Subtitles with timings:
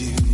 [0.00, 0.29] do.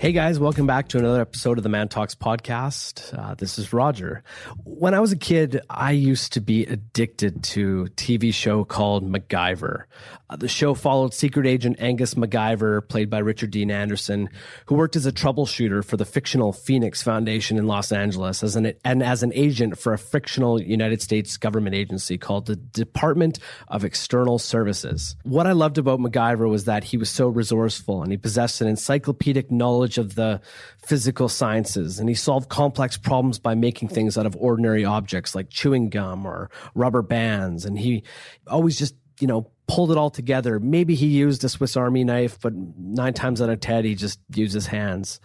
[0.00, 3.12] Hey guys, welcome back to another episode of the Man Talks podcast.
[3.12, 4.22] Uh, this is Roger.
[4.64, 9.06] When I was a kid, I used to be addicted to a TV show called
[9.06, 9.84] MacGyver.
[10.30, 14.30] Uh, the show followed secret agent Angus MacGyver, played by Richard Dean Anderson,
[14.64, 18.72] who worked as a troubleshooter for the fictional Phoenix Foundation in Los Angeles as an,
[18.82, 23.84] and as an agent for a fictional United States government agency called the Department of
[23.84, 25.14] External Services.
[25.24, 28.66] What I loved about MacGyver was that he was so resourceful and he possessed an
[28.66, 30.40] encyclopedic knowledge of the
[30.78, 31.98] physical sciences.
[31.98, 36.26] And he solved complex problems by making things out of ordinary objects like chewing gum
[36.26, 37.64] or rubber bands.
[37.64, 38.02] And he
[38.46, 40.58] always just you know pulled it all together.
[40.58, 44.20] Maybe he used a swiss army knife but nine times out of ten he just
[44.34, 45.20] used his hands.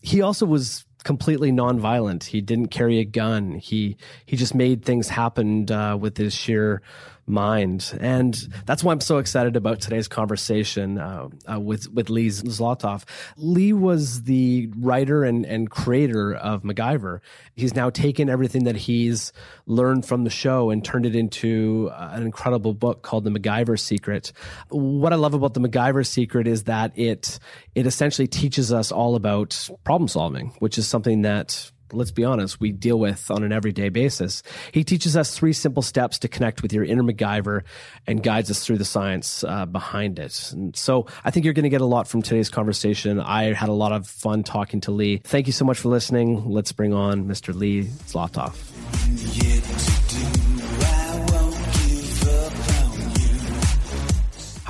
[0.00, 2.24] He also was completely nonviolent.
[2.24, 3.54] He didn't carry a gun.
[3.54, 3.96] He
[4.26, 6.82] he just made things happen uh, with his sheer
[7.30, 7.96] mind.
[8.00, 8.34] And
[8.66, 13.04] that's why I'm so excited about today's conversation uh, uh, with, with Lee Zlotoff.
[13.36, 17.20] Lee was the writer and, and creator of MacGyver.
[17.54, 19.32] He's now taken everything that he's
[19.66, 23.78] learned from the show and turned it into uh, an incredible book called The MacGyver
[23.78, 24.32] Secret.
[24.68, 27.38] What I love about The MacGyver Secret is that it,
[27.74, 32.60] it essentially teaches us all about problem solving, which is something that let's be honest,
[32.60, 34.42] we deal with on an everyday basis.
[34.72, 37.62] He teaches us three simple steps to connect with your inner MacGyver
[38.06, 40.52] and guides us through the science uh, behind it.
[40.52, 43.20] And so I think you're going to get a lot from today's conversation.
[43.20, 45.18] I had a lot of fun talking to Lee.
[45.24, 46.48] Thank you so much for listening.
[46.48, 47.54] Let's bring on Mr.
[47.54, 49.60] Lee you.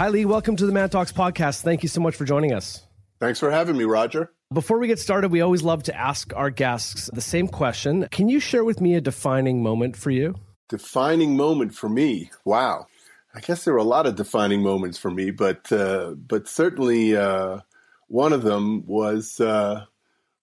[0.00, 0.24] Hi, Lee.
[0.24, 1.60] Welcome to the Man Talks podcast.
[1.60, 2.82] Thank you so much for joining us.
[3.18, 4.32] Thanks for having me, Roger.
[4.52, 8.08] Before we get started, we always love to ask our guests the same question.
[8.10, 10.34] Can you share with me a defining moment for you?
[10.68, 12.32] Defining moment for me.
[12.44, 12.88] Wow.
[13.32, 17.16] I guess there were a lot of defining moments for me, but uh, but certainly
[17.16, 17.60] uh,
[18.08, 19.84] one of them was uh,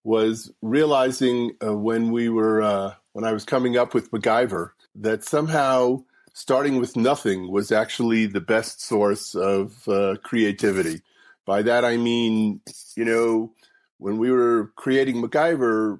[0.06, 5.26] was realizing uh, when we were uh, when I was coming up with MacGyver that
[5.26, 11.02] somehow starting with nothing was actually the best source of uh, creativity.
[11.46, 12.62] By that I mean,
[12.96, 13.52] you know,
[13.98, 16.00] when we were creating MacGyver,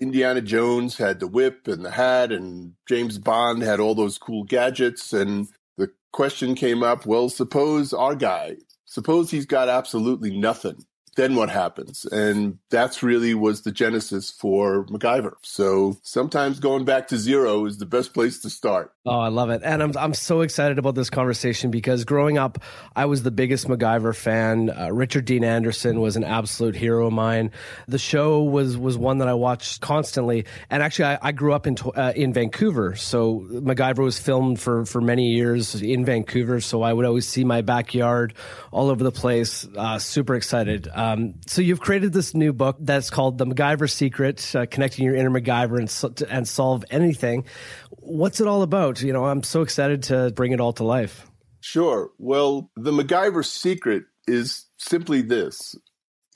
[0.00, 4.44] Indiana Jones had the whip and the hat, and James Bond had all those cool
[4.44, 5.12] gadgets.
[5.12, 8.56] And the question came up well, suppose our guy,
[8.86, 10.84] suppose he's got absolutely nothing.
[11.16, 12.04] Then what happens?
[12.06, 15.34] And that's really was the genesis for MacGyver.
[15.42, 18.92] So sometimes going back to zero is the best place to start.
[19.04, 19.62] Oh, I love it.
[19.64, 22.62] And I'm, I'm so excited about this conversation because growing up,
[22.94, 24.70] I was the biggest MacGyver fan.
[24.70, 27.50] Uh, Richard Dean Anderson was an absolute hero of mine.
[27.88, 30.44] The show was, was one that I watched constantly.
[30.70, 32.94] And actually, I, I grew up in, uh, in Vancouver.
[32.94, 36.60] So MacGyver was filmed for, for many years in Vancouver.
[36.60, 38.34] So I would always see my backyard
[38.70, 39.66] all over the place.
[39.76, 40.88] Uh, super excited.
[41.00, 45.14] Um, so you've created this new book that's called The MacGyver Secret, uh, connecting your
[45.14, 47.46] inner MacGyver and, and solve anything.
[47.88, 49.00] What's it all about?
[49.00, 51.26] You know, I'm so excited to bring it all to life.
[51.62, 52.10] Sure.
[52.18, 55.74] Well, the MacGyver secret is simply this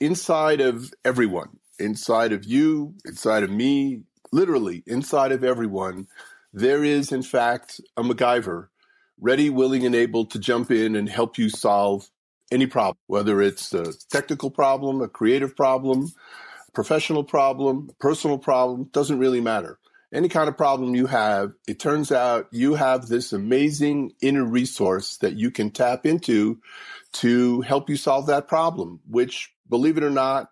[0.01, 4.01] inside of everyone, inside of you, inside of me,
[4.31, 6.07] literally inside of everyone,
[6.53, 8.69] there is, in fact, a MacGyver
[9.19, 12.09] ready, willing, and able to jump in and help you solve
[12.51, 16.11] any problem, whether it's a technical problem, a creative problem,
[16.73, 19.79] professional problem, personal problem, doesn't really matter.
[20.13, 25.17] Any kind of problem you have, it turns out you have this amazing inner resource
[25.17, 26.59] that you can tap into
[27.13, 30.51] to help you solve that problem, which, believe it or not,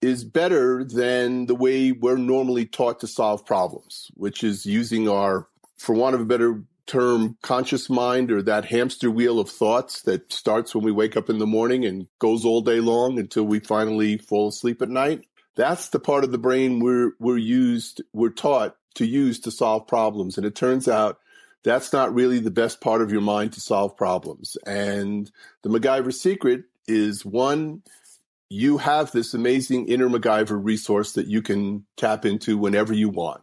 [0.00, 5.48] is better than the way we're normally taught to solve problems, which is using our,
[5.76, 10.32] for want of a better term, conscious mind or that hamster wheel of thoughts that
[10.32, 13.60] starts when we wake up in the morning and goes all day long until we
[13.60, 15.24] finally fall asleep at night.
[15.54, 19.86] That's the part of the brain we're, we're used, we're taught to use to solve
[19.86, 20.36] problems.
[20.36, 21.18] And it turns out
[21.62, 24.56] that's not really the best part of your mind to solve problems.
[24.66, 25.30] And
[25.62, 27.82] the MacGyver secret is one,
[28.48, 33.42] you have this amazing inner MacGyver resource that you can tap into whenever you want.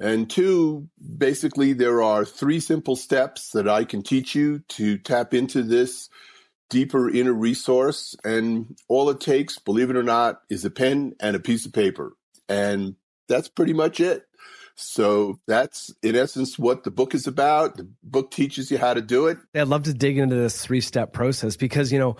[0.00, 5.34] And two, basically, there are three simple steps that I can teach you to tap
[5.34, 6.08] into this
[6.70, 8.14] deeper inner resource.
[8.24, 11.72] And all it takes, believe it or not, is a pen and a piece of
[11.72, 12.12] paper.
[12.48, 12.94] And
[13.28, 14.24] that's pretty much it.
[14.80, 17.76] So that's in essence what the book is about.
[17.76, 19.38] The book teaches you how to do it.
[19.52, 22.16] I'd love to dig into this three step process because, you know,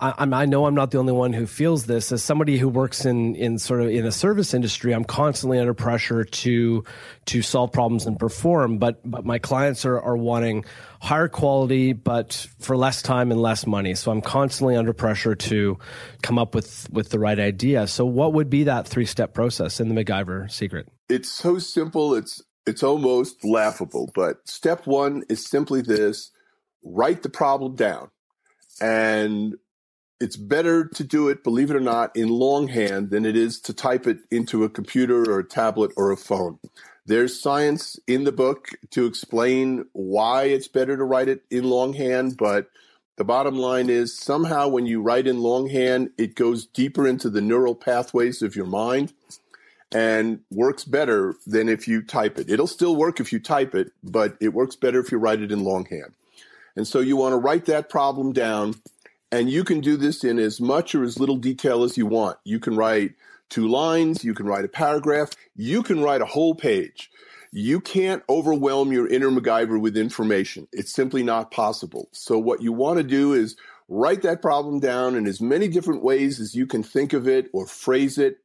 [0.00, 2.12] I, I'm, know I'm not the only one who feels this.
[2.12, 5.74] As somebody who works in in sort of in a service industry, I'm constantly under
[5.74, 6.84] pressure to
[7.26, 8.78] to solve problems and perform.
[8.78, 10.64] But but my clients are are wanting
[11.00, 13.94] higher quality, but for less time and less money.
[13.94, 15.78] So I'm constantly under pressure to
[16.22, 17.88] come up with with the right idea.
[17.88, 20.88] So what would be that three step process in the MacGyver secret?
[21.08, 22.14] It's so simple.
[22.14, 24.12] It's it's almost laughable.
[24.14, 26.30] But step one is simply this:
[26.84, 28.10] write the problem down,
[28.80, 29.56] and
[30.20, 33.72] it's better to do it, believe it or not, in longhand than it is to
[33.72, 36.58] type it into a computer or a tablet or a phone.
[37.06, 42.36] There's science in the book to explain why it's better to write it in longhand,
[42.36, 42.68] but
[43.16, 47.40] the bottom line is somehow when you write in longhand, it goes deeper into the
[47.40, 49.12] neural pathways of your mind
[49.90, 52.50] and works better than if you type it.
[52.50, 55.50] It'll still work if you type it, but it works better if you write it
[55.50, 56.12] in longhand.
[56.76, 58.74] And so you want to write that problem down
[59.30, 62.38] and you can do this in as much or as little detail as you want.
[62.44, 63.14] You can write
[63.50, 67.10] two lines, you can write a paragraph, you can write a whole page.
[67.50, 70.68] You can't overwhelm your inner MacGyver with information.
[70.72, 72.08] It's simply not possible.
[72.12, 73.56] So, what you want to do is
[73.88, 77.48] write that problem down in as many different ways as you can think of it
[77.54, 78.38] or phrase it,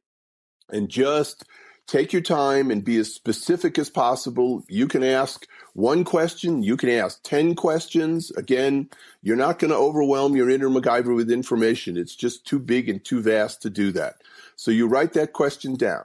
[0.70, 1.44] and just
[1.86, 4.64] take your time and be as specific as possible.
[4.68, 8.30] You can ask one question, you can ask 10 questions.
[8.32, 8.88] Again,
[9.22, 11.96] you're not going to overwhelm your inner MacGyver with information.
[11.96, 14.22] It's just too big and too vast to do that.
[14.56, 16.04] So you write that question down.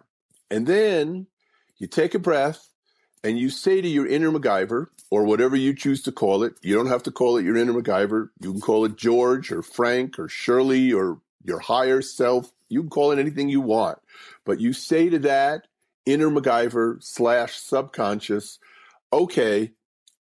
[0.50, 1.28] And then
[1.78, 2.70] you take a breath
[3.24, 6.76] and you say to your inner MacGyver, or whatever you choose to call it, you
[6.76, 8.30] don't have to call it your inner MacGyver.
[8.40, 12.52] You can call it George or Frank or Shirley or your higher self.
[12.70, 14.00] You can call it anything you want.
[14.46, 15.68] But you say to that
[16.06, 18.60] inner MacGyver slash subconscious,
[19.12, 19.72] okay,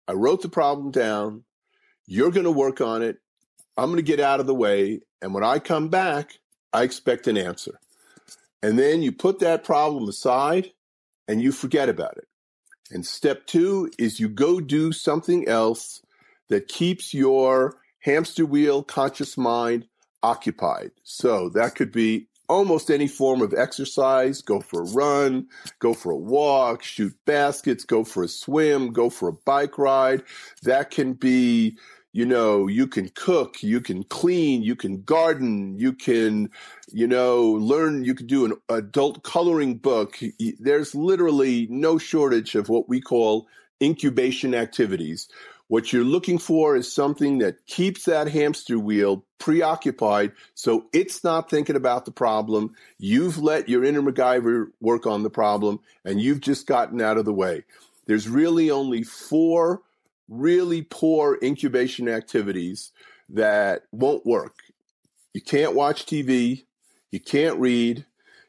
[0.06, 1.44] I wrote the problem down.
[2.06, 3.18] You're going to work on it.
[3.76, 5.00] I'm going to get out of the way.
[5.20, 6.38] And when I come back,
[6.72, 7.78] I expect an answer.
[8.62, 10.72] And then you put that problem aside
[11.28, 12.26] and you forget about it.
[12.90, 16.00] And step two is you go do something else
[16.48, 19.86] that keeps your hamster wheel conscious mind
[20.22, 20.92] occupied.
[21.02, 25.46] So that could be almost any form of exercise, go for a run,
[25.78, 30.22] go for a walk, shoot baskets, go for a swim, go for a bike ride.
[30.62, 31.76] That can be,
[32.12, 36.50] you know, you can cook, you can clean, you can garden, you can,
[36.90, 40.18] you know, learn, you can do an adult coloring book.
[40.58, 43.46] There's literally no shortage of what we call
[43.82, 45.28] incubation activities
[45.68, 51.48] what you're looking for is something that keeps that hamster wheel preoccupied so it's not
[51.48, 52.74] thinking about the problem.
[52.98, 57.24] You've let your inner MacGyver work on the problem and you've just gotten out of
[57.24, 57.64] the way.
[58.06, 59.82] There's really only four
[60.28, 62.92] really poor incubation activities
[63.28, 64.56] that won't work.
[65.32, 66.64] You can't watch TV,
[67.10, 68.04] you can't read,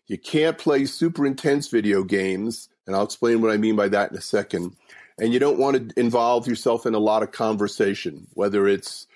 [0.08, 4.12] you can't play super intense video games, and I'll explain what I mean by that
[4.12, 4.76] in a second
[5.20, 9.08] and you don't want to involve yourself in a lot of conversation, whether it's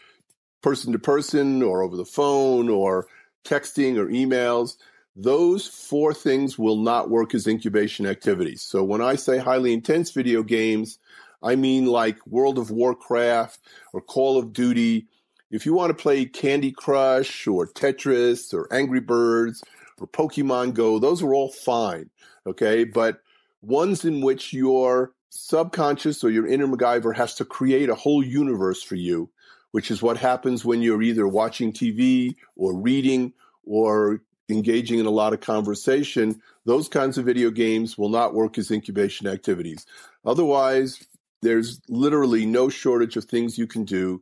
[0.62, 3.08] person to person or over the phone or
[3.44, 4.78] texting or emails.
[5.16, 8.64] Those four things will not work as incubation activities.
[8.64, 10.98] So when I say highly intense video games,
[11.44, 13.60] I mean like World of Warcraft
[13.92, 15.08] or Call of Duty.
[15.52, 19.64] If you want to play Candy Crush or Tetris or Angry Birds
[20.00, 22.10] or Pokemon Go, those are all fine.
[22.48, 22.86] Okay.
[22.86, 23.22] But
[23.62, 28.84] ones in which you're subconscious or your inner MacGyver has to create a whole universe
[28.84, 29.30] for you,
[29.72, 33.34] which is what happens when you're either watching TV or reading
[33.66, 36.40] or engaging in a lot of conversation.
[36.66, 39.86] Those kinds of video games will not work as incubation activities.
[40.24, 41.04] Otherwise,
[41.42, 44.22] there's literally no shortage of things you can do.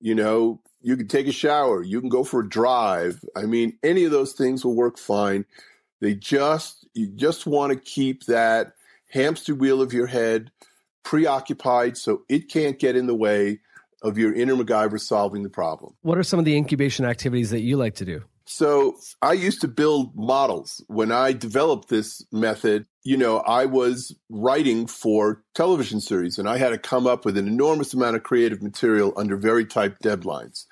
[0.00, 3.24] You know, you can take a shower, you can go for a drive.
[3.36, 5.44] I mean, any of those things will work fine.
[6.00, 8.74] They just, you just want to keep that
[9.08, 10.50] hamster wheel of your head
[11.04, 13.60] preoccupied so it can't get in the way
[14.02, 15.94] of your inner MacGyver solving the problem.
[16.02, 18.22] What are some of the incubation activities that you like to do?
[18.44, 20.82] So I used to build models.
[20.86, 26.56] When I developed this method, you know, I was writing for television series and I
[26.56, 30.64] had to come up with an enormous amount of creative material under very tight deadlines.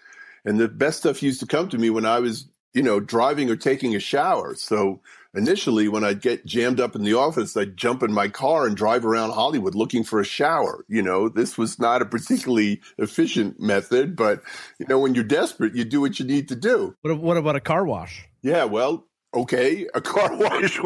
[0.45, 3.51] And the best stuff used to come to me when I was, you know, driving
[3.51, 4.55] or taking a shower.
[4.55, 5.01] So
[5.37, 8.77] initially when I'd get jammed up in the office, I'd jump in my car and
[8.77, 10.85] drive around Hollywood looking for a shower.
[10.89, 14.43] You know, this was not a particularly efficient method, but
[14.79, 16.97] you know, when you're desperate, you do what you need to do.
[17.03, 18.27] What, what about a car wash?
[18.43, 20.79] Yeah, well, okay, a car wash.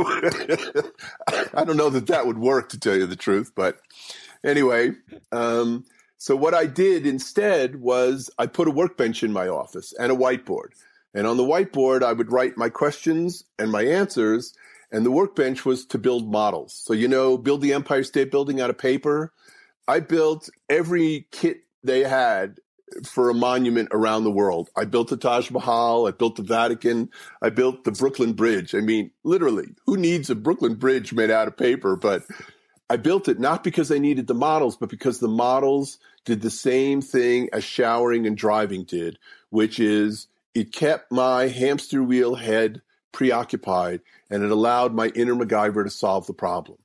[1.55, 3.79] I don't know that that would work to tell you the truth, but
[4.45, 4.93] anyway,
[5.33, 5.85] um,
[6.17, 10.17] so what I did instead was I put a workbench in my office and a
[10.17, 10.73] whiteboard.
[11.15, 14.55] And on the whiteboard, I would write my questions and my answers.
[14.93, 16.75] And the workbench was to build models.
[16.75, 19.33] So, you know, build the Empire State Building out of paper.
[19.87, 22.59] I built every kit they had
[23.05, 24.69] for a monument around the world.
[24.77, 26.09] I built the Taj Mahal.
[26.09, 27.11] I built the Vatican.
[27.41, 28.75] I built the Brooklyn Bridge.
[28.75, 31.97] I mean, literally, who needs a Brooklyn Bridge made out of paper?
[31.97, 32.23] But
[32.89, 36.51] I built it not because I needed the models, but because the models did the
[36.51, 39.19] same thing as showering and driving did,
[39.51, 45.85] which is it kept my hamster wheel head preoccupied and it allowed my inner MacGyver
[45.85, 46.79] to solve the problem.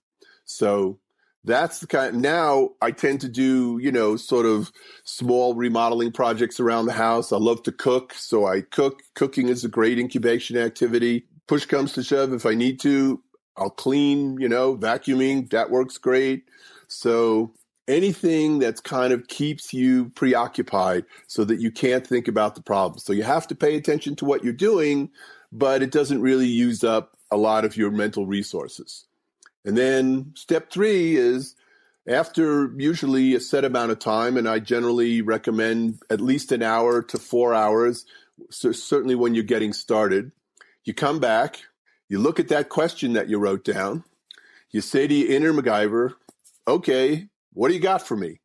[0.44, 1.00] So
[1.44, 4.72] that's the kind now I tend to do, you know, sort of
[5.04, 7.32] small remodeling projects around the house.
[7.32, 9.04] I love to cook, so I cook.
[9.14, 11.26] Cooking is a great incubation activity.
[11.48, 13.22] Push comes to shove if I need to,
[13.56, 16.46] I'll clean, you know, vacuuming, that works great.
[16.88, 17.54] So
[17.88, 23.00] anything that's kind of keeps you preoccupied so that you can't think about the problem.
[23.00, 25.10] So you have to pay attention to what you're doing,
[25.52, 29.06] but it doesn't really use up a lot of your mental resources.
[29.64, 31.56] And then step three is
[32.08, 37.02] after usually a set amount of time, and I generally recommend at least an hour
[37.02, 38.06] to four hours,
[38.52, 40.32] so certainly when you're getting started,
[40.84, 41.62] you come back,
[42.08, 44.04] you look at that question that you wrote down,
[44.70, 46.14] you say to your inner MacGyver,
[46.68, 48.42] okay, what do you got for me?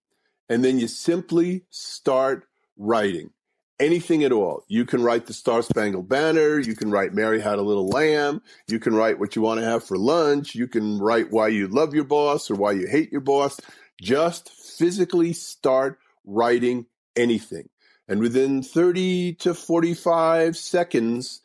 [0.49, 2.47] And then you simply start
[2.79, 3.31] writing
[3.79, 4.65] anything at all.
[4.69, 6.59] You can write the Star Spangled Banner.
[6.59, 8.41] You can write Mary Had a Little Lamb.
[8.69, 10.55] You can write what you want to have for lunch.
[10.55, 13.61] You can write why you love your boss or why you hate your boss.
[14.01, 16.87] Just physically start writing
[17.17, 17.69] anything.
[18.09, 21.41] And within 30 to 45 seconds,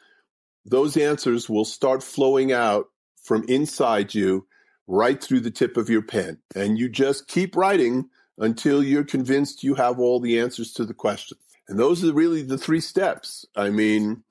[0.66, 2.90] those answers will start flowing out
[3.24, 4.46] from inside you
[4.88, 6.40] right through the tip of your pen.
[6.56, 10.94] And you just keep writing until you're convinced you have all the answers to the
[10.94, 11.38] question.
[11.68, 13.46] And those are really the three steps.
[13.56, 14.24] I mean,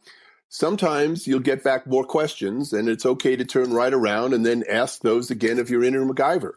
[0.48, 4.62] sometimes you'll get back more questions, and it's okay to turn right around and then
[4.70, 6.52] ask those again if you're inner MacGyver.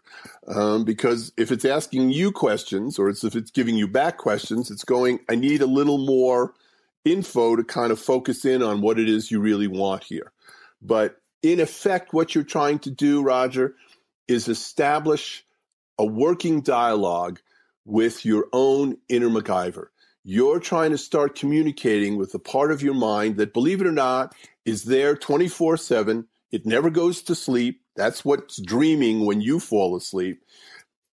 [0.48, 4.70] Um, because if it's asking you questions, or it's, if it's giving you back questions,
[4.70, 6.54] it's going, I need a little more
[7.06, 10.32] info to kind of focus in on what it is you really want here.
[10.82, 13.76] But in effect, what you're trying to do, Roger,
[14.28, 15.46] is establish
[15.98, 17.40] a working dialogue
[17.86, 19.88] with your own inner MacGyver
[20.30, 23.94] you're trying to start communicating with the part of your mind that, believe it or
[23.94, 26.28] not, is there 24 7.
[26.52, 27.82] It never goes to sleep.
[27.96, 30.44] That's what's dreaming when you fall asleep.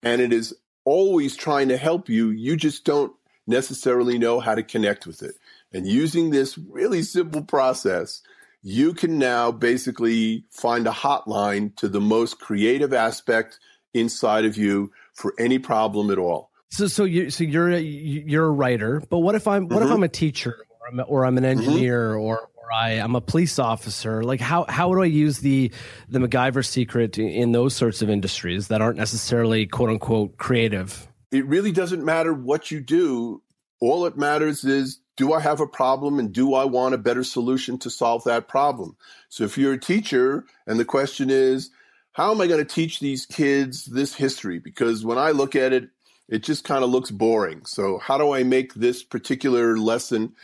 [0.02, 0.54] And it is
[0.86, 2.30] always trying to help you.
[2.30, 3.12] You just don't
[3.46, 5.34] necessarily know how to connect with it.
[5.74, 8.22] And using this really simple process,
[8.62, 13.58] you can now basically find a hotline to the most creative aspect
[13.92, 16.50] inside of you for any problem at all.
[16.70, 19.88] So, so you, so you're a, you're a writer, but what if I'm, what mm-hmm.
[19.88, 21.60] if I'm a teacher or I'm, or I'm an mm-hmm.
[21.60, 22.20] engineer mm-hmm.
[22.20, 24.22] or, or I, I'm a police officer?
[24.22, 25.70] Like, how, how do I use the,
[26.08, 31.08] the MacGyver secret in those sorts of industries that aren't necessarily quote unquote creative?
[31.30, 33.42] It really doesn't matter what you do.
[33.80, 37.24] All it matters is, do I have a problem and do I want a better
[37.24, 38.96] solution to solve that problem?
[39.28, 41.70] So if you're a teacher and the question is,
[42.12, 44.58] how am I going to teach these kids this history?
[44.58, 45.90] Because when I look at it,
[46.28, 47.64] it just kind of looks boring.
[47.64, 50.34] So, how do I make this particular lesson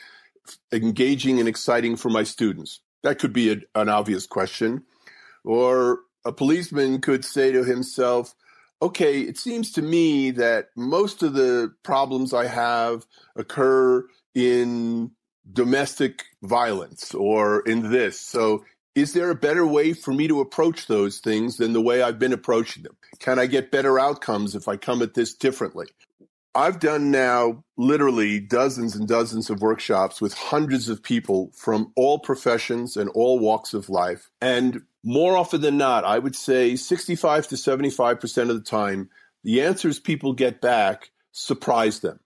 [0.72, 2.80] engaging and exciting for my students?
[3.02, 4.82] That could be a, an obvious question.
[5.44, 8.34] Or a policeman could say to himself,
[8.82, 13.06] okay, it seems to me that most of the problems I have
[13.36, 15.12] occur in
[15.50, 18.20] domestic violence or in this.
[18.20, 22.02] So is there a better way for me to approach those things than the way
[22.02, 22.96] I've been approaching them?
[23.20, 25.86] Can I get better outcomes if I come at this differently?
[26.54, 32.18] I've done now literally dozens and dozens of workshops with hundreds of people from all
[32.18, 34.30] professions and all walks of life.
[34.40, 39.10] And more often than not, I would say 65 to 75% of the time,
[39.44, 42.18] the answers people get back surprise them.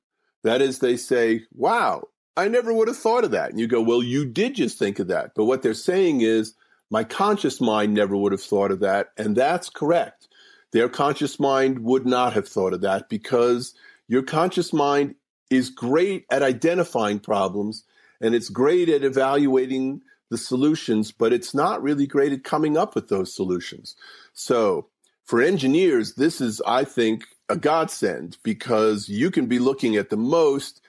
[0.44, 3.50] That is, they say, wow, I never would have thought of that.
[3.50, 5.32] And you go, well, you did just think of that.
[5.34, 6.54] But what they're saying is,
[6.90, 9.12] my conscious mind never would have thought of that.
[9.16, 10.28] And that's correct.
[10.72, 13.74] Their conscious mind would not have thought of that because
[14.08, 15.14] your conscious mind
[15.48, 17.84] is great at identifying problems
[18.20, 22.94] and it's great at evaluating the solutions, but it's not really great at coming up
[22.94, 23.96] with those solutions.
[24.32, 24.88] So
[25.24, 30.16] for engineers, this is, I think, a godsend because you can be looking at the
[30.16, 30.80] most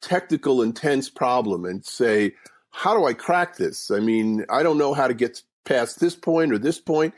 [0.00, 2.32] technical, intense problem and say,
[2.70, 3.90] how do I crack this?
[3.90, 7.12] I mean, I don't know how to get past this point or this point,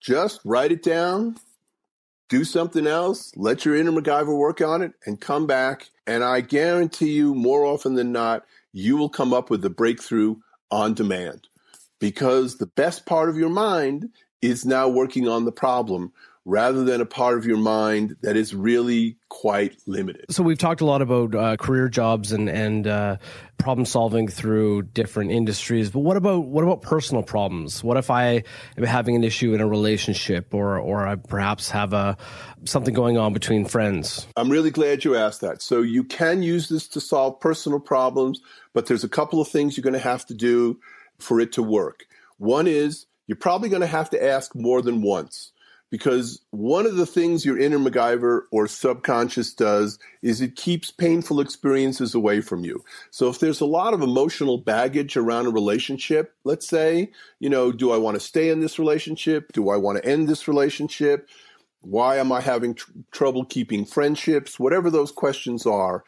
[0.00, 1.36] just write it down,
[2.28, 5.90] do something else, let your inner MacGyver work on it, and come back.
[6.06, 10.36] And I guarantee you, more often than not, you will come up with a breakthrough
[10.70, 11.48] on demand
[11.98, 16.12] because the best part of your mind is now working on the problem
[16.48, 20.24] rather than a part of your mind that is really quite limited.
[20.30, 23.18] So we've talked a lot about uh, career jobs and and uh,
[23.58, 27.84] problem solving through different industries, but what about what about personal problems?
[27.84, 28.44] What if I
[28.78, 32.16] am having an issue in a relationship, or or I perhaps have a
[32.64, 34.26] something going on between friends?
[34.34, 35.60] I'm really glad you asked that.
[35.60, 38.40] So you can use this to solve personal problems,
[38.72, 40.80] but there's a couple of things you're going to have to do
[41.18, 42.06] for it to work.
[42.38, 45.52] One is you're probably going to have to ask more than once
[45.90, 51.40] because one of the things your inner MacGyver or subconscious does is it keeps painful
[51.40, 52.84] experiences away from you.
[53.10, 57.72] So if there's a lot of emotional baggage around a relationship, let's say, you know,
[57.72, 59.52] do I want to stay in this relationship?
[59.52, 61.28] Do I want to end this relationship?
[61.80, 64.58] Why am I having tr- trouble keeping friendships?
[64.58, 66.04] Whatever those questions are,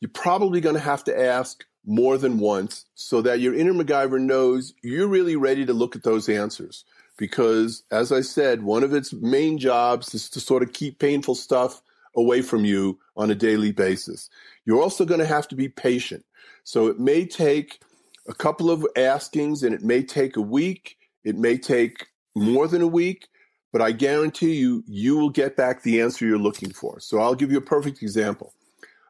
[0.00, 4.20] you're probably going to have to ask more than once so that your inner MacGyver
[4.20, 6.84] knows you're really ready to look at those answers
[7.20, 11.34] because, as I said, one of its main jobs is to sort of keep painful
[11.34, 11.82] stuff
[12.16, 14.30] away from you on a daily basis.
[14.64, 16.24] You're also going to have to be patient.
[16.64, 17.82] So it may take
[18.26, 22.80] a couple of askings and it may take a week, it may take more than
[22.80, 23.28] a week,
[23.70, 27.00] but I guarantee you, you will get back the answer you're looking for.
[27.00, 28.54] So I'll give you a perfect example.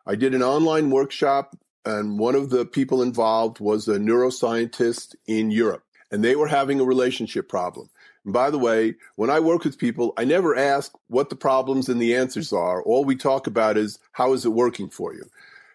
[0.05, 5.53] I did an online workshop, and one of the people involved was a neuroscientist in
[5.53, 7.89] Europe, and they were having a relationship problem.
[8.25, 11.89] And by the way, when I work with people, I never ask what the problems
[11.89, 12.83] and the answers are.
[12.83, 15.25] All we talk about is how is it working for you?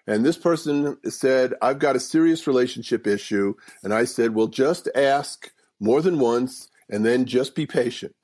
[0.08, 3.56] And this person said, I've got a serious relationship issue.
[3.84, 8.16] And I said, well, just ask more than once and then just be patient.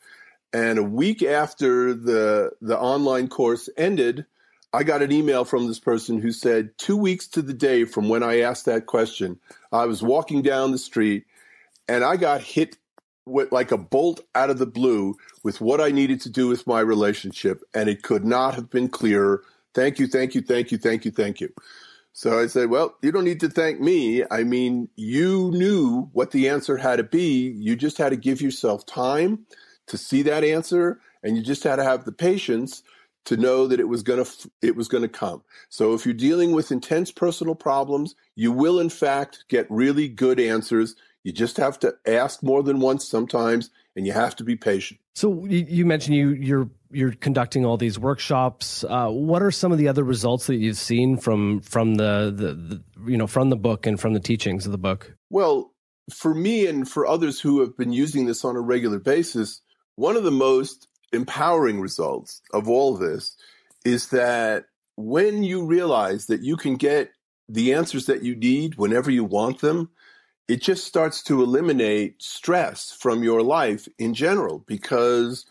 [0.53, 4.25] And a week after the, the online course ended,
[4.73, 8.09] I got an email from this person who said, two weeks to the day from
[8.09, 9.39] when I asked that question,
[9.71, 11.25] I was walking down the street
[11.87, 12.77] and I got hit
[13.51, 16.81] like a bolt out of the blue with what I needed to do with my
[16.81, 19.43] relationship, and it could not have been clearer.
[19.73, 21.49] Thank you, thank you, thank you, thank you, thank you.
[22.13, 24.23] So I said, Well, you don't need to thank me.
[24.31, 27.55] I mean, you knew what the answer had to be.
[27.57, 29.45] You just had to give yourself time
[29.87, 32.83] to see that answer, and you just had to have the patience
[33.25, 35.43] to know that it was going to it was going to come.
[35.69, 40.39] So if you're dealing with intense personal problems, you will in fact get really good
[40.39, 44.55] answers you just have to ask more than once sometimes, and you have to be
[44.55, 44.99] patient.
[45.13, 48.83] So you mentioned you you're you're conducting all these workshops.
[48.83, 52.53] Uh, what are some of the other results that you've seen from from the, the,
[52.53, 55.15] the you know from the book and from the teachings of the book?
[55.29, 55.73] Well,
[56.13, 59.61] for me and for others who have been using this on a regular basis,
[59.95, 63.35] one of the most empowering results of all this
[63.83, 67.11] is that when you realize that you can get
[67.49, 69.89] the answers that you need whenever you want them,
[70.51, 75.45] it just starts to eliminate stress from your life in general because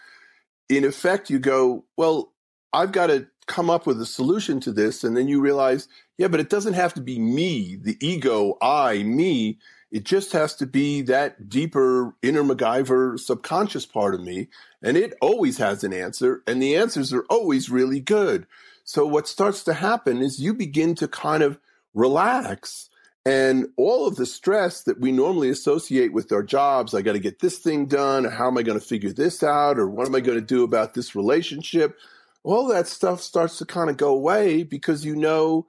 [0.68, 2.34] in effect you go well
[2.74, 6.28] i've got to come up with a solution to this and then you realize yeah
[6.28, 9.58] but it doesn't have to be me the ego i me
[9.90, 14.46] it just has to be that deeper inner MacGyver subconscious part of me.
[14.82, 18.46] And it always has an answer, and the answers are always really good.
[18.84, 21.58] So, what starts to happen is you begin to kind of
[21.92, 22.89] relax
[23.30, 27.20] and all of the stress that we normally associate with our jobs, I got to
[27.20, 30.08] get this thing done, or how am I going to figure this out, or what
[30.08, 31.96] am I going to do about this relationship?
[32.42, 35.68] All that stuff starts to kind of go away because you know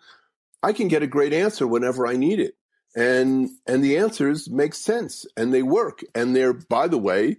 [0.64, 2.56] I can get a great answer whenever I need it.
[2.96, 6.02] And and the answers make sense and they work.
[6.16, 7.38] And they're, by the way,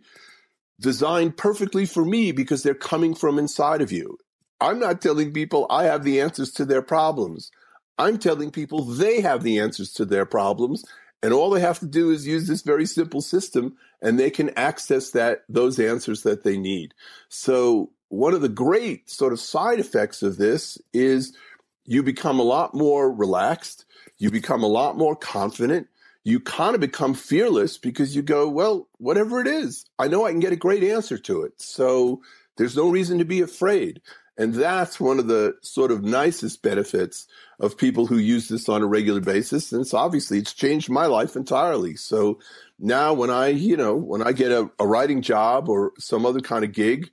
[0.78, 4.18] designed perfectly for me because they're coming from inside of you.
[4.60, 7.50] I'm not telling people I have the answers to their problems.
[7.98, 10.84] I'm telling people they have the answers to their problems.
[11.22, 14.50] And all they have to do is use this very simple system and they can
[14.58, 16.94] access that those answers that they need.
[17.28, 21.36] So one of the great sort of side effects of this is
[21.84, 23.84] you become a lot more relaxed,
[24.18, 25.86] you become a lot more confident,
[26.24, 30.30] you kind of become fearless because you go, well, whatever it is, I know I
[30.30, 31.60] can get a great answer to it.
[31.60, 32.20] So
[32.56, 34.00] there's no reason to be afraid.
[34.38, 37.26] And that's one of the sort of nicest benefits
[37.60, 39.72] of people who use this on a regular basis.
[39.72, 41.96] And it's obviously it's changed my life entirely.
[41.96, 42.38] So
[42.78, 46.40] now when I, you know, when I get a, a writing job or some other
[46.40, 47.10] kind of gig,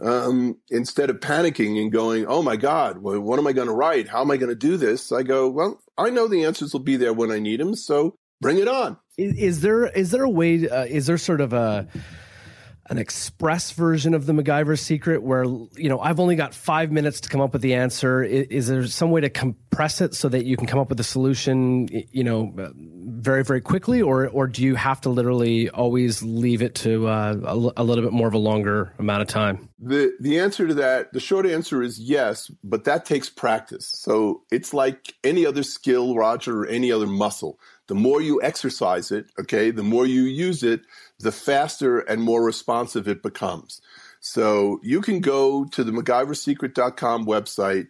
[0.00, 3.74] um, instead of panicking and going, "Oh my God, well, what am I going to
[3.74, 4.08] write?
[4.08, 6.80] How am I going to do this?" I go, "Well, I know the answers will
[6.80, 10.22] be there when I need them, so bring it on." Is, is there is there
[10.22, 10.68] a way?
[10.68, 11.88] Uh, is there sort of a
[12.90, 17.20] an express version of the MacGyver secret where you know I've only got five minutes
[17.22, 18.22] to come up with the answer?
[18.22, 20.98] Is, is there some way to compress it so that you can come up with
[21.00, 26.22] a solution, you know, very very quickly, or or do you have to literally always
[26.22, 29.68] leave it to uh, a, a little bit more of a longer amount of time?
[29.78, 33.86] The the answer to that, the short answer is yes, but that takes practice.
[33.86, 37.58] So it's like any other skill, Roger, or any other muscle.
[37.86, 40.82] The more you exercise it, okay, the more you use it,
[41.18, 43.80] the faster and more responsive it becomes.
[44.20, 47.88] So you can go to the MacGyverSecret.com website.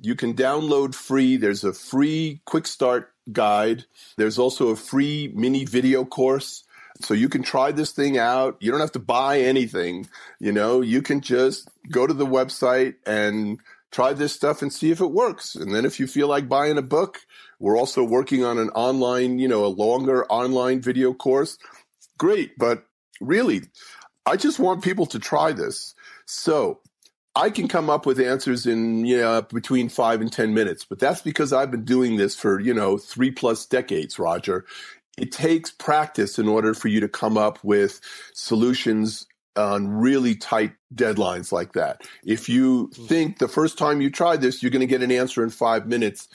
[0.00, 1.36] You can download free.
[1.36, 3.84] There's a free quick start guide.
[4.16, 6.64] There's also a free mini video course.
[7.00, 8.56] So you can try this thing out.
[8.60, 10.08] You don't have to buy anything.
[10.40, 13.58] You know, you can just go to the website and
[13.90, 15.54] try this stuff and see if it works.
[15.54, 17.20] And then if you feel like buying a book,
[17.60, 21.58] we're also working on an online, you know, a longer online video course.
[22.18, 22.58] Great.
[22.58, 22.84] But
[23.20, 23.62] really,
[24.26, 25.94] I just want people to try this.
[26.26, 26.80] So
[27.34, 30.98] I can come up with answers in you know, between five and 10 minutes, but
[30.98, 34.64] that's because I've been doing this for, you know, three plus decades, Roger.
[35.16, 38.00] It takes practice in order for you to come up with
[38.34, 39.26] solutions
[39.56, 42.02] on really tight deadlines like that.
[42.24, 43.06] If you hmm.
[43.06, 45.86] think the first time you try this, you're going to get an answer in five
[45.86, 46.28] minutes,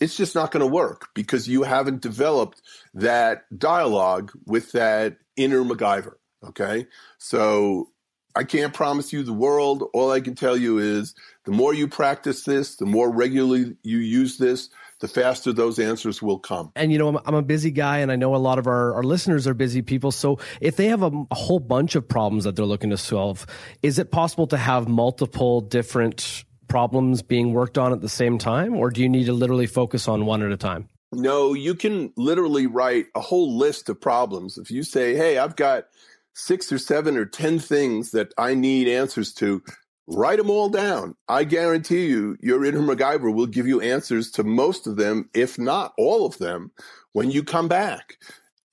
[0.00, 2.62] it's just not going to work because you haven't developed
[2.94, 6.14] that dialogue with that inner MacGyver.
[6.44, 6.86] Okay.
[7.18, 7.88] So
[8.36, 9.84] I can't promise you the world.
[9.94, 13.98] All I can tell you is the more you practice this, the more regularly you
[13.98, 14.68] use this,
[15.00, 16.70] the faster those answers will come.
[16.76, 18.94] And you know, I'm, I'm a busy guy, and I know a lot of our,
[18.94, 20.12] our listeners are busy people.
[20.12, 23.46] So if they have a, a whole bunch of problems that they're looking to solve,
[23.82, 28.74] is it possible to have multiple different problems being worked on at the same time,
[28.74, 30.88] or do you need to literally focus on one at a time?
[31.12, 34.58] No, you can literally write a whole list of problems.
[34.58, 35.86] If you say, hey, I've got
[36.34, 39.62] six or seven or 10 things that I need answers to,
[40.06, 41.16] write them all down.
[41.28, 45.58] I guarantee you, your inner MacGyver will give you answers to most of them, if
[45.58, 46.72] not all of them,
[47.12, 48.18] when you come back.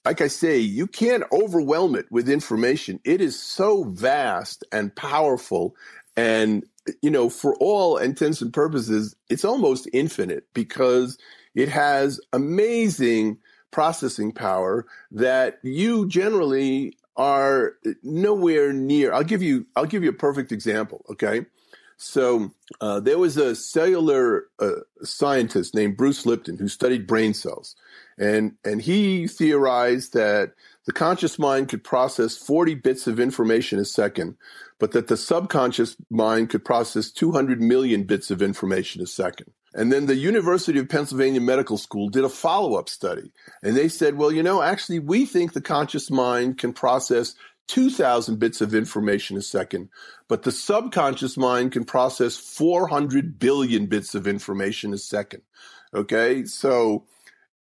[0.05, 2.99] Like I say, you can't overwhelm it with information.
[3.05, 5.75] It is so vast and powerful.
[6.17, 6.65] And,
[7.01, 11.17] you know, for all intents and purposes, it's almost infinite because
[11.55, 13.37] it has amazing
[13.71, 19.13] processing power that you generally are nowhere near.
[19.13, 19.65] I'll give you.
[19.75, 21.05] I'll give you a perfect example.
[21.09, 21.45] Okay,
[21.97, 27.75] so uh, there was a cellular uh, scientist named Bruce Lipton who studied brain cells,
[28.17, 30.51] and and he theorized that
[30.85, 34.35] the conscious mind could process 40 bits of information a second,
[34.77, 39.51] but that the subconscious mind could process 200 million bits of information a second.
[39.75, 43.33] And then the University of Pennsylvania Medical School did a follow up study.
[43.61, 47.35] And they said, well, you know, actually, we think the conscious mind can process
[47.67, 49.89] 2,000 bits of information a second,
[50.29, 55.41] but the subconscious mind can process 400 billion bits of information a second.
[55.93, 56.45] Okay.
[56.45, 57.05] So,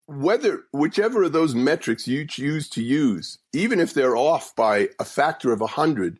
[0.07, 5.05] whether whichever of those metrics you choose to use, even if they're off by a
[5.05, 6.19] factor of 100,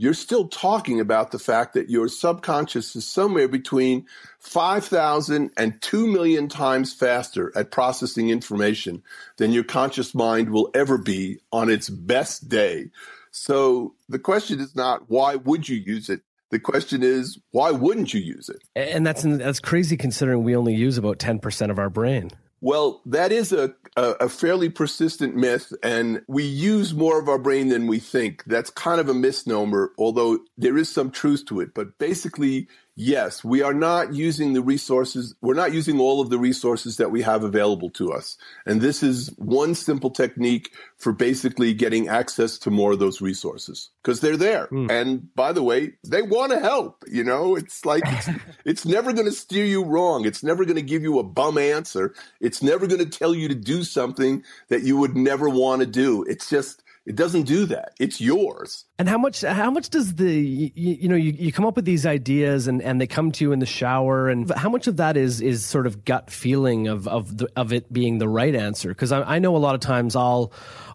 [0.00, 4.06] you're still talking about the fact that your subconscious is somewhere between
[4.38, 9.02] 5,000 and 2 million times faster at processing information
[9.36, 12.86] than your conscious mind will ever be on its best day.
[13.30, 16.22] So the question is not why would you use it?
[16.48, 18.62] The question is why wouldn't you use it?
[18.74, 22.30] And that's that's crazy considering we only use about 10% of our brain.
[22.60, 27.68] Well, that is a, a, fairly persistent myth, and we use more of our brain
[27.68, 28.44] than we think.
[28.44, 31.72] That's kind of a misnomer, although there is some truth to it.
[31.72, 32.68] But basically,
[33.00, 37.10] yes, we are not using the resources, we're not using all of the resources that
[37.10, 38.36] we have available to us.
[38.66, 43.88] And this is one simple technique for basically getting access to more of those resources
[44.02, 44.66] because they're there.
[44.66, 44.90] Mm.
[44.90, 47.02] And by the way, they want to help.
[47.10, 48.28] You know, it's like, it's,
[48.66, 50.26] it's never going to steer you wrong.
[50.26, 52.14] It's never going to give you a bum answer.
[52.40, 55.86] It's never going to tell you to do something that you would never want to
[55.86, 56.22] do.
[56.24, 57.94] It's just, it doesn't do that.
[57.98, 58.84] It's yours.
[58.98, 61.86] And how much how much does the you, you, know you, you come up with
[61.86, 64.98] these ideas and, and they come to you in the shower and how much of
[64.98, 68.54] that is is sort of gut feeling of of the, of it being the right
[68.54, 68.90] answer?
[68.90, 70.52] Because I, I know a lot of times I'll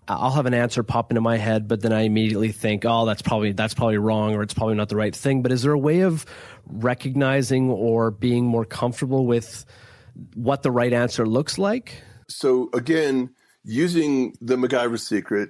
[0.08, 3.24] I'll have an answer pop into my head, but then I immediately think, oh, that's
[3.24, 5.42] probably that's probably wrong or it's probably not the right thing.
[5.42, 6.26] But is there a way of
[6.68, 9.66] recognizing or being more comfortable with
[10.36, 12.04] what the right answer looks like?
[12.30, 13.32] So again,
[13.64, 15.50] using the MacGyver secret,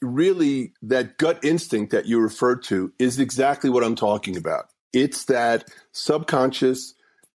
[0.00, 4.66] really that gut instinct that you referred to is exactly what I'm talking about.
[4.92, 6.94] It's that subconscious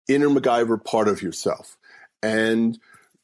[0.09, 1.77] inner MacGyver part of yourself.
[2.23, 2.79] And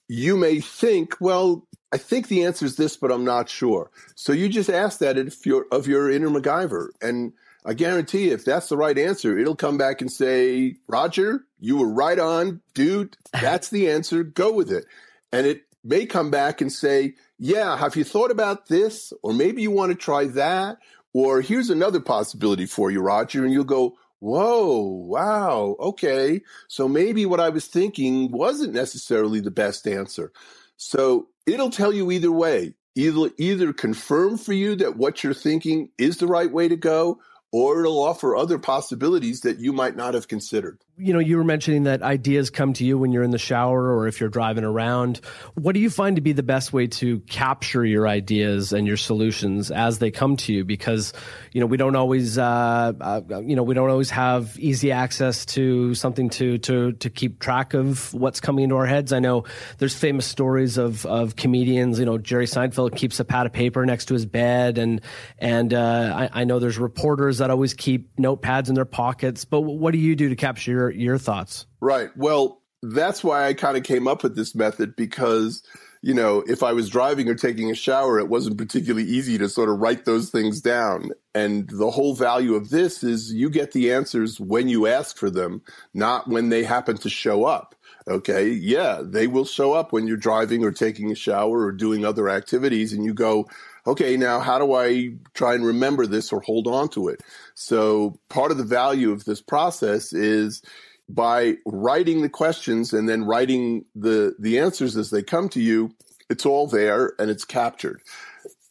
[0.09, 3.91] you may think, well, I think the answer is this, but I'm not sure.
[4.15, 6.89] So you just ask that if you're, of your inner MacGyver.
[7.01, 7.33] And
[7.65, 11.77] I guarantee you, if that's the right answer, it'll come back and say, Roger, you
[11.79, 13.17] were right on, dude.
[13.33, 14.23] That's the answer.
[14.23, 14.87] Go with it.
[15.33, 19.13] And it may come back and say, yeah, have you thought about this?
[19.23, 20.79] Or maybe you want to try that.
[21.15, 23.43] Or here's another possibility for you, Roger.
[23.43, 26.43] And you'll go, whoa, wow, okay.
[26.69, 30.31] So maybe what I was thinking wasn't necessarily the best answer.
[30.77, 32.75] So it'll tell you either way.
[32.95, 37.21] Either, either confirm for you that what you're thinking is the right way to go,
[37.53, 40.81] or it'll offer other possibilities that you might not have considered.
[41.01, 43.95] You know, you were mentioning that ideas come to you when you're in the shower
[43.95, 45.21] or if you're driving around.
[45.55, 48.97] What do you find to be the best way to capture your ideas and your
[48.97, 50.65] solutions as they come to you?
[50.65, 51.13] Because,
[51.53, 55.47] you know, we don't always, uh, uh, you know, we don't always have easy access
[55.47, 59.13] to something to, to, to keep track of what's coming into our heads.
[59.13, 59.45] I know
[59.79, 63.87] there's famous stories of, of comedians, you know, Jerry Seinfeld keeps a pad of paper
[63.87, 65.01] next to his bed and,
[65.39, 69.45] and, uh, I, I know there's reporters that always keep notepads in their pockets.
[69.45, 71.67] But what do you do to capture your, your thoughts?
[71.81, 72.11] Right.
[72.17, 75.63] Well, that's why I kind of came up with this method because,
[76.01, 79.49] you know, if I was driving or taking a shower, it wasn't particularly easy to
[79.49, 81.11] sort of write those things down.
[81.35, 85.31] And the whole value of this is you get the answers when you ask for
[85.31, 87.75] them, not when they happen to show up.
[88.07, 88.49] Okay.
[88.49, 92.29] Yeah, they will show up when you're driving or taking a shower or doing other
[92.29, 93.49] activities and you go,
[93.89, 97.23] okay, now how do I try and remember this or hold on to it?
[97.55, 100.63] So part of the value of this process is
[101.09, 105.91] by writing the questions and then writing the, the answers as they come to you,
[106.29, 108.03] it's all there and it's captured.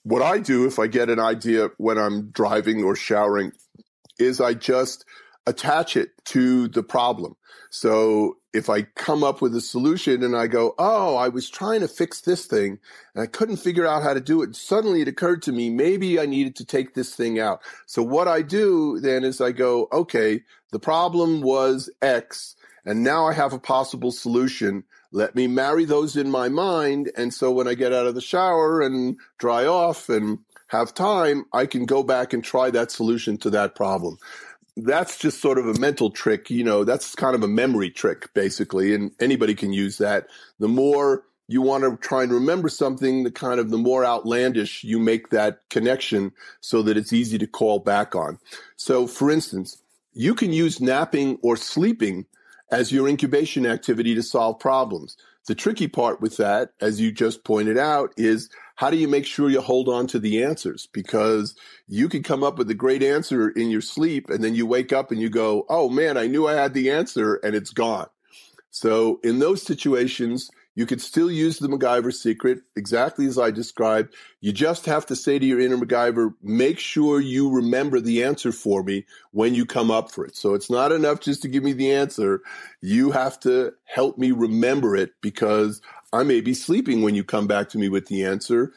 [0.04, 3.52] What I do if I get an idea when I'm driving or showering
[4.20, 5.04] is I just
[5.48, 7.36] attach it to the problem.
[7.70, 11.80] So if I come up with a solution and I go, oh, I was trying
[11.82, 12.80] to fix this thing
[13.16, 14.56] and I couldn't figure out how to do it.
[14.56, 17.62] Suddenly it occurred to me, maybe I needed to take this thing out.
[17.86, 22.56] So what I do then is I go, okay, the problem was X
[22.86, 24.84] and now I have a possible solution.
[25.12, 27.12] Let me marry those in my mind.
[27.16, 31.46] And so when I get out of the shower and dry off and have time,
[31.54, 34.18] I can go back and try that solution to that problem
[34.78, 36.50] that's just sort of a mental trick.
[36.50, 40.28] You know, that's kind of a memory trick, basically, and anybody can use that.
[40.60, 44.84] The more you want to try and remember something, the kind of the more outlandish
[44.84, 48.38] you make that connection so that it's easy to call back on.
[48.76, 49.82] So, for instance,
[50.14, 52.26] you can use napping or sleeping
[52.70, 55.16] as your incubation activity to solve problems.
[55.48, 59.26] The tricky part with that, as you just pointed out, is how do you make
[59.26, 60.88] sure you hold on to the answers?
[60.94, 61.56] Because
[61.88, 64.94] you can come up with a great answer in your sleep and then you wake
[64.94, 68.08] up and you go, Oh man, I knew I had the answer and it's gone.
[68.70, 74.14] So in those situations, you could still use the MacGyver secret exactly as I described.
[74.42, 78.52] You just have to say to your inner MacGyver, make sure you remember the answer
[78.52, 80.36] for me when you come up for it.
[80.36, 82.42] So it's not enough just to give me the answer.
[82.80, 85.82] You have to help me remember it because
[86.14, 88.74] I may be sleeping when you come back to me with the answer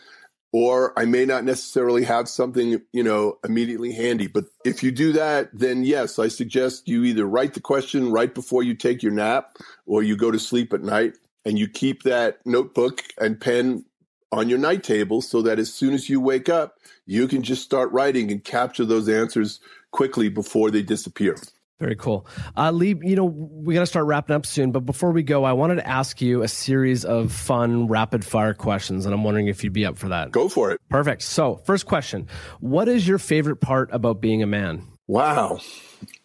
[0.52, 4.26] or I may not necessarily have something, you know, immediately handy.
[4.26, 8.34] But if you do that, then yes, I suggest you either write the question right
[8.34, 12.02] before you take your nap or you go to sleep at night and you keep
[12.02, 13.84] that notebook and pen
[14.32, 17.62] on your night table so that as soon as you wake up, you can just
[17.62, 19.60] start writing and capture those answers
[19.92, 21.36] quickly before they disappear.
[21.80, 22.26] Very cool.
[22.58, 25.44] Uh, Lee, you know, we got to start wrapping up soon, but before we go,
[25.44, 29.46] I wanted to ask you a series of fun rapid fire questions, and I'm wondering
[29.46, 30.30] if you'd be up for that.
[30.30, 30.80] Go for it.
[30.90, 31.22] Perfect.
[31.22, 32.28] So, first question
[32.60, 34.86] What is your favorite part about being a man?
[35.06, 35.60] Wow.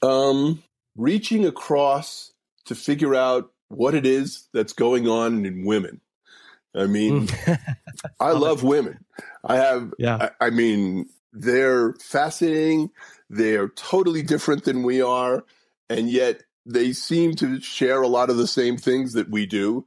[0.01, 0.61] Um,
[0.97, 2.33] reaching across
[2.65, 6.01] to figure out what it is that's going on in women.
[6.75, 7.29] I mean,
[8.19, 9.05] I love women.
[9.41, 10.31] I have, yeah.
[10.41, 12.89] I, I mean, they're fascinating.
[13.29, 15.43] They're totally different than we are.
[15.89, 19.85] And yet they seem to share a lot of the same things that we do.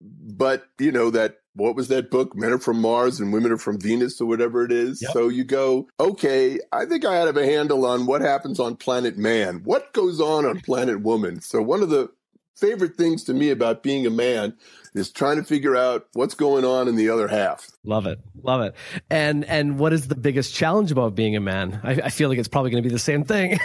[0.00, 2.36] But, you know, that what was that book?
[2.36, 5.02] Men are from Mars and women are from Venus or whatever it is.
[5.02, 5.12] Yep.
[5.12, 9.16] So you go, okay, I think I have a handle on what happens on planet
[9.16, 9.62] man.
[9.64, 11.40] What goes on on planet woman?
[11.40, 12.10] So one of the
[12.54, 14.54] favorite things to me about being a man
[14.96, 17.70] is trying to figure out what's going on in the other half.
[17.84, 18.74] Love it, love it.
[19.10, 21.80] And and what is the biggest challenge about being a man?
[21.82, 23.58] I, I feel like it's probably going to be the same thing.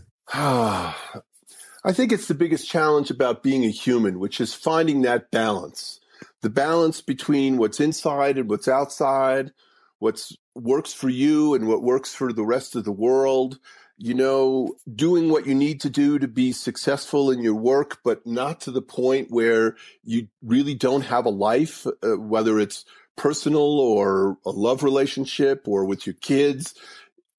[0.34, 6.00] I think it's the biggest challenge about being a human, which is finding that balance.
[6.40, 9.52] The balance between what's inside and what's outside,
[9.98, 13.58] what's works for you and what works for the rest of the world
[14.02, 18.26] you know, doing what you need to do to be successful in your work, but
[18.26, 22.84] not to the point where you really don't have a life, uh, whether it's
[23.14, 26.74] personal or a love relationship or with your kids.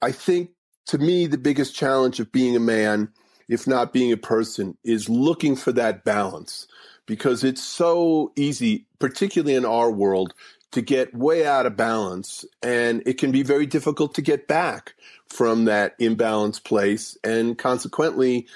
[0.01, 0.51] I think
[0.87, 3.11] to me, the biggest challenge of being a man,
[3.49, 6.65] if not being a person, is looking for that balance
[7.05, 10.33] because it's so easy, particularly in our world,
[10.73, 12.45] to get way out of balance.
[12.61, 14.95] And it can be very difficult to get back
[15.27, 17.17] from that imbalanced place.
[17.23, 18.47] And consequently,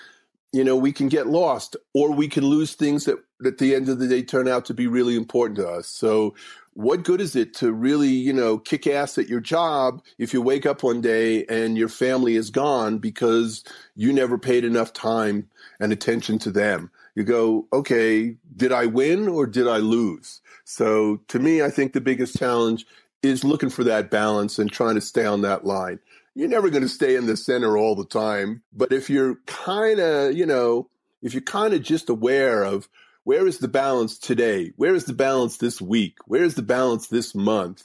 [0.51, 3.89] you know, we can get lost or we can lose things that at the end
[3.89, 5.88] of the day turn out to be really important to us.
[5.88, 6.36] So
[6.73, 10.41] what good is it to really, you know, kick ass at your job if you
[10.41, 13.63] wake up one day and your family is gone because
[13.95, 15.49] you never paid enough time
[15.80, 16.91] and attention to them?
[17.17, 20.39] You go, okay, did I win or did I lose?
[20.65, 22.86] So to me, I think the biggest challenge
[23.23, 25.97] is looking for that balance and trying to stay on that line.
[26.36, 29.99] You're never going to stay in the center all the time, but if you're kind
[29.99, 30.91] of, you know,
[31.23, 32.88] if you're kind of just aware of
[33.23, 34.73] where is the balance today?
[34.75, 36.17] Where is the balance this week?
[36.27, 37.84] Where is the balance this month?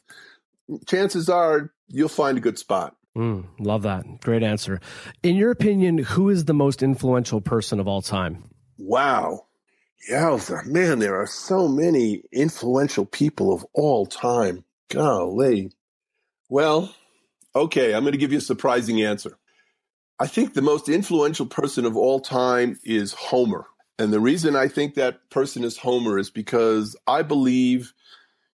[0.86, 2.96] Chances are you'll find a good spot.
[3.16, 4.20] Mm, love that.
[4.20, 4.78] Great answer.
[5.22, 8.44] In your opinion, who is the most influential person of all time?
[8.92, 9.46] Wow.
[10.06, 14.66] Yeah, man, there are so many influential people of all time.
[14.90, 15.72] Golly.
[16.50, 16.94] Well,
[17.56, 19.38] okay, I'm going to give you a surprising answer.
[20.20, 23.64] I think the most influential person of all time is Homer.
[23.98, 27.94] And the reason I think that person is Homer is because I believe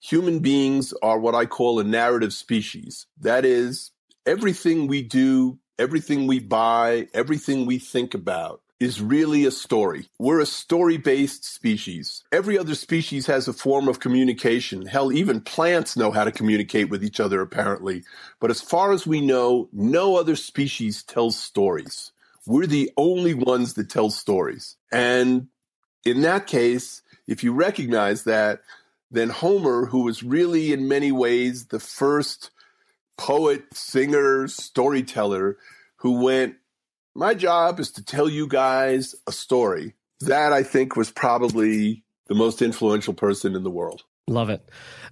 [0.01, 3.05] human beings are what I call a narrative species.
[3.21, 3.91] That is,
[4.25, 10.09] everything we do, everything we buy, everything we think about is really a story.
[10.19, 12.23] We're a story based species.
[12.31, 14.85] Every other species has a form of communication.
[14.85, 18.03] Hell, even plants know how to communicate with each other, apparently.
[18.39, 22.11] But as far as we know, no other species tells stories.
[22.45, 24.75] We're the only ones that tell stories.
[24.91, 25.47] And
[26.03, 28.61] in that case, if you recognize that,
[29.09, 32.51] then Homer, who was really in many ways the first
[33.17, 35.57] poet, singer, storyteller
[35.97, 36.55] who went,
[37.15, 39.93] My job is to tell you guys a story.
[40.21, 44.03] That I think was probably the most influential person in the world.
[44.27, 44.67] Love it.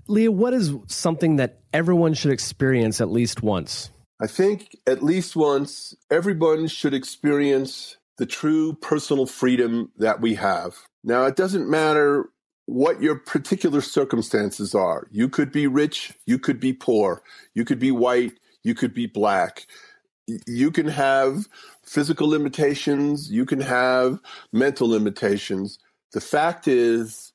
[0.08, 3.90] Lee, what is something that everyone should experience at least once?
[4.22, 10.76] I think at least once everyone should experience the true personal freedom that we have.
[11.04, 12.30] Now, it doesn't matter
[12.66, 15.08] what your particular circumstances are.
[15.12, 17.22] You could be rich, you could be poor,
[17.54, 19.68] you could be white, you could be black.
[20.48, 21.48] You can have
[21.84, 24.20] physical limitations, you can have
[24.52, 25.80] mental limitations.
[26.12, 27.34] The fact is,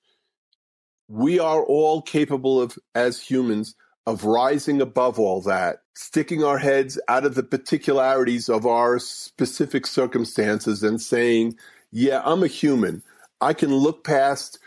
[1.09, 3.75] we are all capable of, as humans,
[4.07, 9.87] of rising above all that, sticking our heads out of the particularities of our specific
[9.87, 11.57] circumstances and saying,
[11.91, 13.03] yeah, I'm a human.
[13.41, 14.59] I can look past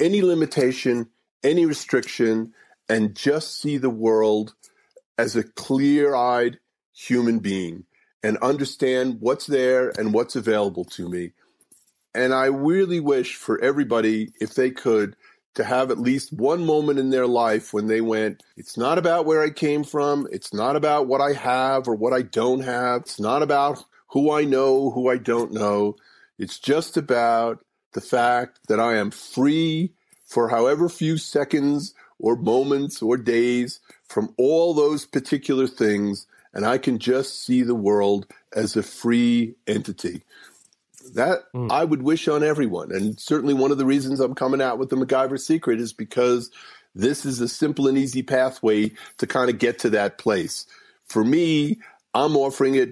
[0.00, 1.08] any limitation,
[1.44, 2.52] any restriction,
[2.88, 4.54] and just see the world
[5.16, 6.58] as a clear eyed
[6.92, 7.84] human being
[8.22, 11.32] and understand what's there and what's available to me.
[12.14, 15.16] And I really wish for everybody, if they could,
[15.54, 19.26] to have at least one moment in their life when they went, it's not about
[19.26, 20.28] where I came from.
[20.30, 23.02] It's not about what I have or what I don't have.
[23.02, 25.96] It's not about who I know, who I don't know.
[26.38, 29.92] It's just about the fact that I am free
[30.26, 36.26] for however few seconds or moments or days from all those particular things.
[36.52, 40.22] And I can just see the world as a free entity.
[41.14, 41.70] That mm.
[41.70, 42.92] I would wish on everyone.
[42.92, 46.50] And certainly one of the reasons I'm coming out with the MacGyver secret is because
[46.94, 50.66] this is a simple and easy pathway to kind of get to that place.
[51.06, 51.78] For me,
[52.14, 52.90] I'm offering it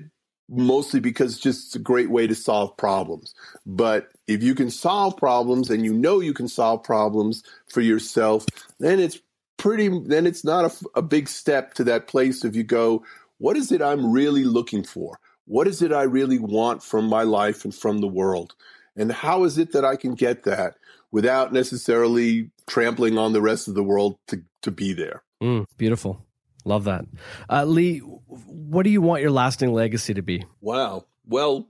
[0.48, 3.34] mostly because it's just a great way to solve problems.
[3.66, 8.46] But if you can solve problems and you know you can solve problems for yourself,
[8.78, 9.18] then it's
[9.58, 13.04] pretty, then it's not a, a big step to that place if you go,
[13.38, 15.18] what is it I'm really looking for?
[15.46, 18.54] What is it I really want from my life and from the world?
[18.96, 20.74] And how is it that I can get that
[21.10, 25.22] without necessarily trampling on the rest of the world to, to be there?
[25.42, 26.26] Mm, beautiful.
[26.64, 27.06] Love that.
[27.48, 30.44] Uh, Lee, what do you want your lasting legacy to be?
[30.60, 31.06] Wow.
[31.26, 31.68] Well,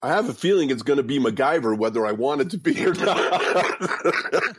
[0.00, 2.86] I have a feeling it's going to be MacGyver, whether I want it to be
[2.86, 3.42] or not.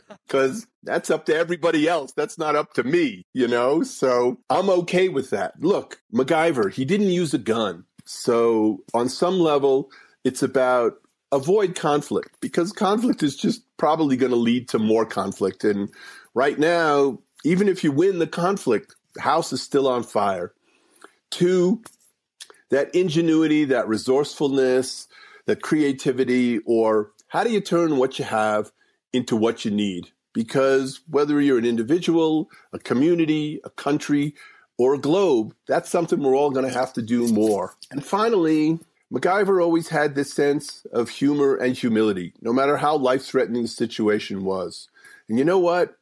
[0.26, 2.12] Because that's up to everybody else.
[2.12, 3.82] That's not up to me, you know?
[3.82, 5.60] So I'm okay with that.
[5.60, 7.84] Look, MacGyver, he didn't use a gun.
[8.04, 9.90] So, on some level,
[10.24, 10.94] it's about
[11.32, 15.64] avoid conflict because conflict is just probably going to lead to more conflict.
[15.64, 15.90] And
[16.34, 20.52] right now, even if you win the conflict, the house is still on fire.
[21.30, 21.82] Two,
[22.70, 25.08] that ingenuity, that resourcefulness,
[25.46, 28.72] that creativity, or how do you turn what you have
[29.12, 30.12] into what you need?
[30.32, 34.34] because whether you're an individual, a community, a country,
[34.78, 37.74] or a globe, that's something we're all going to have to do more.
[37.90, 38.78] And finally,
[39.12, 43.68] MacGyver always had this sense of humor and humility, no matter how life threatening the
[43.68, 44.88] situation was.
[45.28, 45.96] And you know what?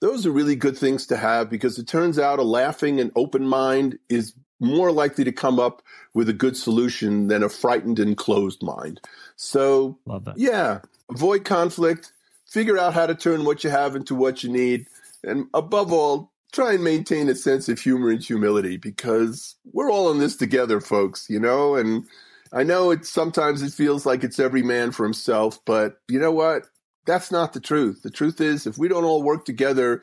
[0.00, 3.46] Those are really good things to have because it turns out a laughing and open
[3.46, 5.82] mind is more likely to come up
[6.14, 9.00] with a good solution than a frightened and closed mind.
[9.36, 9.98] So,
[10.36, 10.80] yeah,
[11.10, 12.12] avoid conflict,
[12.46, 14.86] figure out how to turn what you have into what you need,
[15.22, 20.10] and above all, try and maintain a sense of humor and humility because we're all
[20.12, 21.74] in this together, folks, you know?
[21.74, 22.06] And
[22.52, 26.30] I know it sometimes it feels like it's every man for himself, but you know
[26.30, 26.66] what?
[27.06, 28.02] That's not the truth.
[28.02, 30.02] The truth is, if we don't all work together,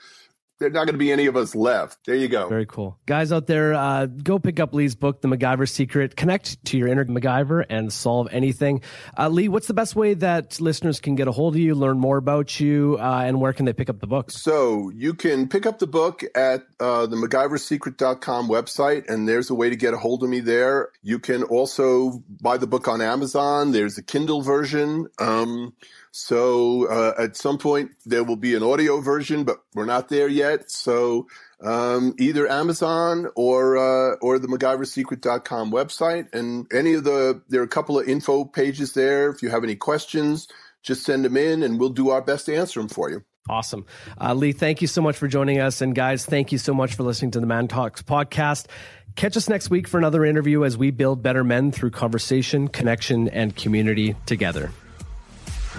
[0.61, 2.05] there's not going to be any of us left.
[2.05, 2.47] There you go.
[2.47, 2.99] Very cool.
[3.07, 6.15] Guys out there, uh, go pick up Lee's book, The MacGyver Secret.
[6.15, 8.81] Connect to your inner MacGyver and solve anything.
[9.17, 11.97] Uh, Lee, what's the best way that listeners can get a hold of you, learn
[11.97, 14.29] more about you, uh, and where can they pick up the book?
[14.29, 19.55] So you can pick up the book at uh, the MacGyverSecret.com website, and there's a
[19.55, 20.89] way to get a hold of me there.
[21.01, 23.71] You can also buy the book on Amazon.
[23.71, 25.07] There's a Kindle version.
[25.17, 25.73] Um,
[26.11, 30.27] so uh, at some point there will be an audio version, but we're not there
[30.27, 30.69] yet.
[30.69, 31.27] So
[31.61, 37.65] um, either Amazon or uh, or the MacGyverSecret.com website, and any of the there are
[37.65, 39.29] a couple of info pages there.
[39.29, 40.47] If you have any questions,
[40.83, 43.23] just send them in, and we'll do our best to answer them for you.
[43.49, 43.85] Awesome.
[44.19, 45.81] Uh, Lee, thank you so much for joining us.
[45.81, 48.67] And guys, thank you so much for listening to the Man Talks podcast.
[49.15, 53.27] Catch us next week for another interview as we build better men through conversation, connection,
[53.29, 54.71] and community together.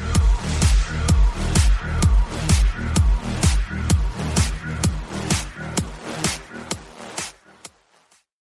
[0.01, 0.32] No.